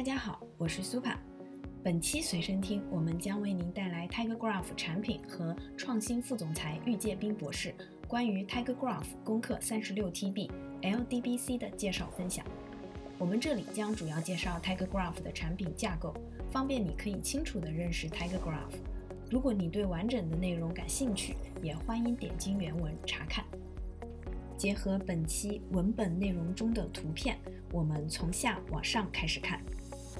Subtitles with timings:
[0.00, 1.14] 大家好，我是 Supa。
[1.84, 7.74] 本期随身听，我们将为您带来 Tiger Graph 产品和创新副总裁郁介斌博士
[8.08, 10.50] 关于 Tiger Graph 攻克三十六 TB
[10.80, 12.46] LDBC 的介绍分享。
[13.18, 16.14] 我们这里将主要介绍 Tiger Graph 的产品架构，
[16.50, 18.80] 方便你可以清楚地认识 Tiger Graph。
[19.30, 23.44] 如果你对完整的内容感兴趣，也欢迎点击原文查看。
[24.56, 27.36] 结合本期文本内容中的图片，
[27.70, 29.62] 我们从下往上开始看。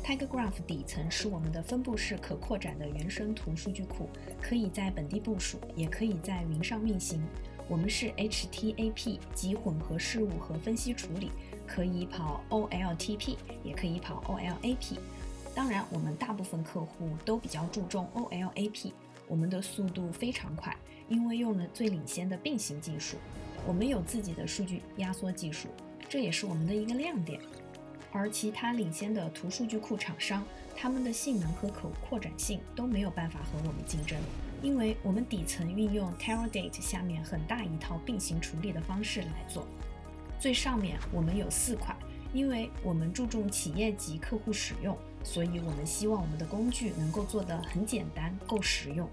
[0.02, 4.08] Tiger Graph 底层是我们的分布式可扩展的原生图数据库，
[4.40, 7.22] 可以在本地部署，也可以在云上运行。
[7.68, 11.30] 我们是 HTAP 及混合事务和分析处理，
[11.66, 14.98] 可以跑 OLTP，也可以跑 OLAP。
[15.54, 18.92] 当然，我们大部分客户都比较注重 OLAP。
[19.28, 20.76] 我们的速度非常快，
[21.08, 23.16] 因为用了最领先的并行技术。
[23.64, 25.68] 我们有自己的数据压缩技术，
[26.08, 27.40] 这也是我们的一个亮点。
[28.12, 30.44] 而其他领先的图数据库厂商，
[30.76, 34.18] 他们的性能和可扩展性都没有办法和我们竞争，
[34.62, 39.66] 因为我们底层运用 Teradata 下面很大一套并行处理的方式来做。
[40.38, 41.94] 最上面我们有四块，
[42.32, 49.08] 因为我们注重企业级客户使用，所以我们希望我们的工具能够做得很简单，够实用。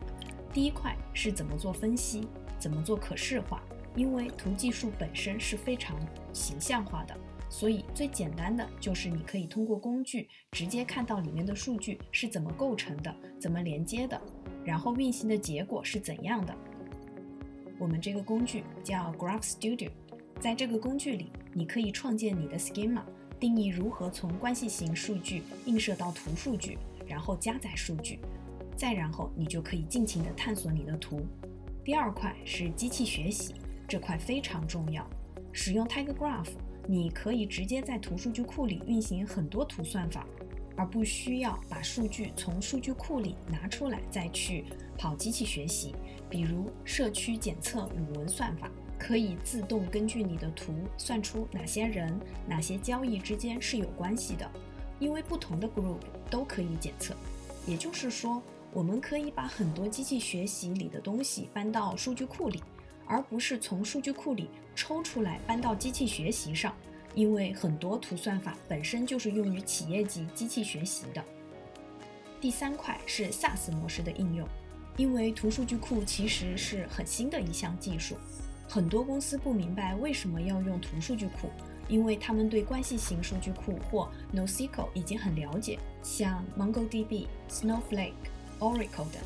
[0.53, 2.27] 第一块是怎么做分析，
[2.57, 3.61] 怎么做可视化，
[3.93, 5.95] 因为图技术本身是非常
[6.33, 7.15] 形象化的。
[7.49, 14.21] 所以最简单的就是你可以通过工具直接看到里面的数据是怎么构成的，怎么连接的，
[14.65, 16.53] 然后运行的结果是怎样的。
[17.79, 19.89] 我们这个工具叫 Graph Studio，
[20.39, 23.01] 在这个工具里，你可以创建你的 schema，
[23.39, 28.19] 定义如何从关系型数据映射到图数据，然后加载数据，
[28.75, 31.25] 再然后你就可以尽情的探索你的图。
[31.83, 33.55] 第二块是机器学习，
[33.87, 35.07] 这块非常重要，
[35.53, 36.49] 使用 Tiger Graph。
[36.89, 40.25] 你可以直接在图数据库里运行很多图算法，
[40.77, 44.63] 而不需要把数据从数据库里拿出来再去
[44.97, 45.93] 跑机器学习。
[46.29, 52.17] 比如社区检测语文算法，可以自动根据你的图算出哪些人、
[52.47, 54.49] 哪些交易之间是有关系的，
[54.97, 55.99] 因为不同的 group
[56.29, 57.13] 都可以检测。
[57.65, 62.63] 也就是说，我们可以把很多机器学习里的东西搬到数据库里。
[63.07, 66.75] 而不是从数据库里抽出来搬到机器学习上，
[67.15, 71.23] 因为很多图算法本身就是用于企业级机器学习的。
[72.39, 74.47] 第三块是 SaaS 模式的应用，
[74.97, 78.15] 因为图数据库其实是很新的一项技术，
[78.69, 81.49] 很多公司不明白为什么要用图数据库，
[81.87, 88.13] 因为他们对关系型数据库或 NoSQL 已经很了解，像 MongoDB、Snowflake、
[88.59, 89.21] Oracle 等，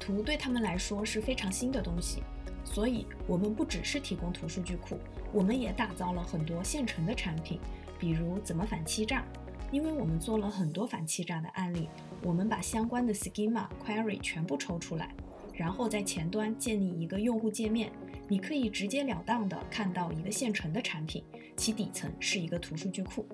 [0.00, 2.22] 图对他们来说是非常新的东西。
[2.64, 4.96] 所以，我们不只是提供图数据库，
[5.32, 7.58] 我们也打造了很多现成的产品，
[7.98, 9.24] 比如怎么反欺诈。
[9.70, 11.88] 因为我们做了很多反欺诈的案例，
[12.22, 15.14] 我们把相关的 schema query 全部抽出来，
[15.54, 17.90] 然后在前端建立一个用户界面，
[18.28, 21.24] 你可以直截了当的看到一个现成的产品，
[21.56, 23.26] 其底层是一个图数据库。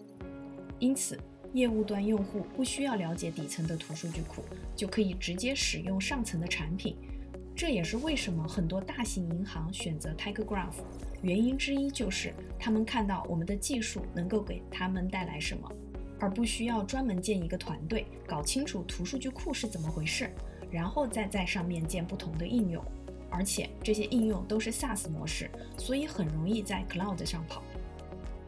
[0.78, 1.18] 因此，
[1.54, 4.44] 业务端用户不需要了解底层的图数据库，
[4.76, 6.96] 就可以直接使用上层的产品。
[7.58, 10.76] 这也是为什么很多大型银行选择 Tiger Graph，
[11.22, 15.68] 原因之一就是他们看到我们的技术能够给他们带来什么，
[16.20, 20.30] 而不需要专门建一个团队搞清楚图数据库是怎么回事，
[20.70, 22.80] 然后再在上面建不同的应用。
[23.28, 27.60] 而且这些应用都是 SaaS 模式，所以很容易在 Cloud 上跑。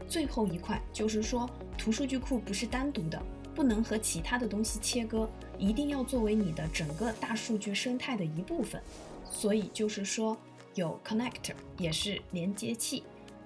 [0.06, 3.20] 最后一块就是说，图数据库不是单独的，
[3.60, 5.28] 不能和其他的东西切割。
[5.58, 8.80] 一定要作为你的整个大数据生态的一部分，
[9.30, 10.34] 所以就是说
[10.74, 13.02] 有 connector 也是连接器，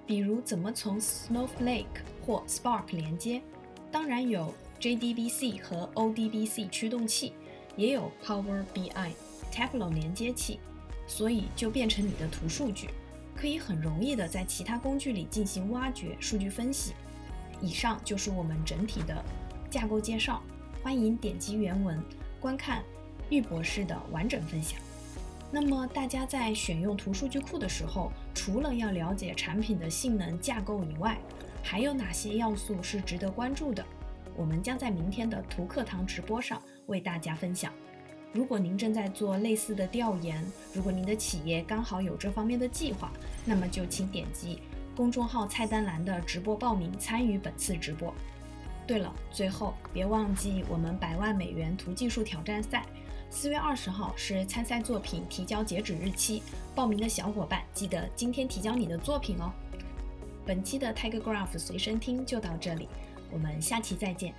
[0.07, 1.83] 比如怎么从 Snowflake
[2.25, 3.41] 或 Spark 连接，
[3.91, 7.33] 当然有 JDBC 和 ODBC 驱动器，
[7.75, 9.11] 也有 Power BI、
[9.51, 10.61] Tableau 连接器，
[11.07, 12.89] 所以就变成你的图数据，
[13.35, 16.93] 可以很容易的在其他工具里进行挖掘、数据分析。
[17.61, 19.21] 以上就是我们整体的
[19.75, 20.41] 架构介绍。
[20.81, 22.01] 欢迎点击原文
[22.39, 22.81] 观看
[23.29, 24.79] 玉博士的完整分享。
[25.51, 31.17] 那么，大家在选用图数据库的时候，除了要了解产品的性能架构以外，
[31.61, 33.85] 还有哪些要素是值得关注的？
[34.33, 37.73] 我们将在明天的图课堂直播上为大家分享。
[38.31, 40.41] 如果您正在做类似的调研，
[40.73, 43.11] 如果您的企业刚好有这方面的计划，
[43.43, 44.61] 那么就请点击
[44.95, 48.13] 公众号菜单栏的直播报名，参与本次直播。
[48.87, 52.85] 对了，最后别忘记我们百万美元图技术挑战赛，
[53.29, 56.43] 四月二十号是参赛作品提交截止日期，
[56.75, 59.51] 报名的小伙伴记得今天提交你的作品哦。
[60.45, 62.87] 本期的 Tiger Graph 随身听就到这里，
[63.31, 64.33] 我们下期再见。